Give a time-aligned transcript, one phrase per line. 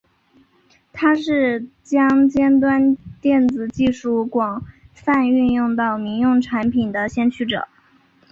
[0.91, 7.67] 他是将尖端电子技术广泛运用到民用产品的先驱者。